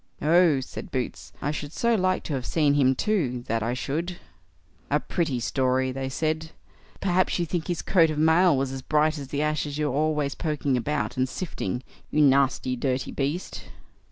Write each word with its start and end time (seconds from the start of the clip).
"Oh!" 0.23 0.61
said 0.61 0.89
Boots, 0.89 1.31
"I 1.43 1.51
should 1.51 1.71
so 1.71 1.93
like 1.93 2.23
to 2.23 2.33
have 2.33 2.43
seen 2.47 2.73
him 2.73 2.95
too, 2.95 3.43
that 3.45 3.61
I 3.61 3.75
should." 3.75 4.17
"A 4.89 4.99
pretty 4.99 5.39
story", 5.39 5.91
they 5.91 6.09
said. 6.09 6.49
"Perhaps 7.01 7.37
you 7.37 7.45
think 7.45 7.67
his 7.67 7.83
coat 7.83 8.09
of 8.09 8.17
mail 8.17 8.57
was 8.57 8.71
as 8.71 8.81
bright 8.81 9.19
as 9.19 9.27
the 9.27 9.43
ashes 9.43 9.77
you 9.77 9.89
are 9.91 9.95
always 9.95 10.33
poking 10.33 10.75
about, 10.75 11.17
and 11.17 11.29
sifting, 11.29 11.83
you 12.09 12.19
nasty 12.23 12.75
dirty 12.75 13.11
beast." 13.11 13.65